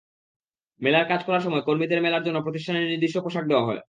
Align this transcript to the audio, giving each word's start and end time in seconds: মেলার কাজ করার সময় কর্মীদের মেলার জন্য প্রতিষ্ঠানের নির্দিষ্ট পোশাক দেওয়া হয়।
মেলার 0.81 1.05
কাজ 1.07 1.21
করার 1.23 1.41
সময় 1.41 1.61
কর্মীদের 1.61 1.99
মেলার 2.01 2.23
জন্য 2.23 2.37
প্রতিষ্ঠানের 2.41 2.85
নির্দিষ্ট 2.85 3.17
পোশাক 3.17 3.45
দেওয়া 3.47 3.65
হয়। 3.65 3.79